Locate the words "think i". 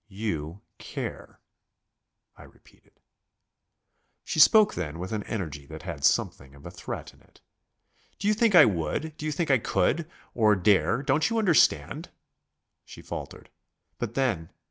8.33-8.65, 9.31-9.59